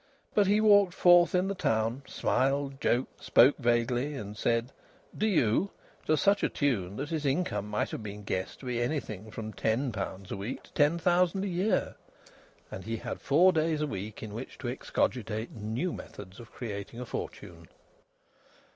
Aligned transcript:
But, 0.33 0.47
he 0.47 0.59
walked 0.59 0.95
forth 0.95 1.35
in 1.35 1.47
the 1.47 1.53
town, 1.53 2.01
smiled, 2.07 2.81
joked, 2.81 3.23
spoke 3.23 3.59
vaguely, 3.59 4.15
and 4.15 4.35
said, 4.35 4.71
"Do 5.15 5.27
you?" 5.27 5.69
to 6.07 6.17
such 6.17 6.41
a 6.41 6.49
tune 6.49 6.95
that 6.95 7.09
his 7.11 7.23
income 7.23 7.67
might 7.67 7.91
have 7.91 8.01
been 8.01 8.23
guessed 8.23 8.61
to 8.61 8.65
be 8.65 8.81
anything 8.81 9.29
from 9.29 9.53
ten 9.53 9.91
pounds 9.91 10.31
a 10.31 10.37
week 10.37 10.63
to 10.63 10.73
ten 10.73 10.97
thousand 10.97 11.43
a 11.43 11.47
year. 11.49 11.93
And 12.71 12.83
he 12.83 12.97
had 12.97 13.21
four 13.21 13.51
days 13.53 13.79
a 13.79 13.85
week 13.85 14.23
in 14.23 14.33
which 14.33 14.57
to 14.57 14.69
excogitate 14.69 15.51
new 15.51 15.93
methods 15.93 16.39
of 16.39 16.51
creating 16.51 16.99
a 16.99 17.05
fortune. 17.05 17.67